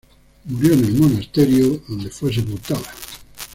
Murió 0.45 0.73
en 0.73 0.83
el 0.85 0.93
monasterio, 0.95 1.79
donde 1.87 2.09
fue 2.09 2.33
sepultada. 2.33 2.91